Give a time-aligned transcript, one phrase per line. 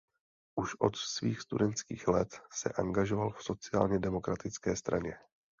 [0.61, 5.17] Už od svých studentských let se angažoval v sociálně demokratické straně.